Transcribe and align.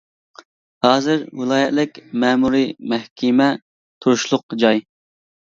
ھازىر 0.85 1.19
ۋىلايەتلىك 1.41 1.99
مەمۇرىي 2.23 2.65
مەھكىمە 2.95 3.51
تۇرۇشلۇق 4.07 4.59
جاي. 4.67 4.85